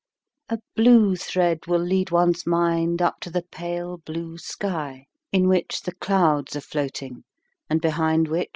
A 0.49 0.57
blue 0.75 1.15
thread 1.15 1.67
will 1.67 1.83
lead 1.83 2.09
one's 2.09 2.47
mind 2.47 3.03
up 3.03 3.19
to 3.19 3.29
the 3.29 3.43
pale 3.43 3.99
blue 3.99 4.35
sky, 4.39 5.05
in 5.31 5.47
which 5.47 5.81
the 5.83 5.93
clouds 5.93 6.55
are 6.55 6.61
floating 6.61 7.23
and 7.69 7.79
behind 7.79 8.27
which 8.27 8.31
AND 8.31 8.31
MOTION. 8.31 8.47